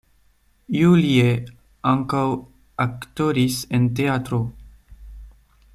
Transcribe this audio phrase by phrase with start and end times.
[0.75, 1.27] Julie
[1.91, 2.23] ankaŭ
[2.87, 4.41] aktoris en teatro.